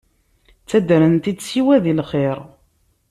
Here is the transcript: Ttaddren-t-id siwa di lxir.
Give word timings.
Ttaddren-t-id 0.61 1.39
siwa 1.43 1.75
di 1.83 1.93
lxir. 1.99 2.37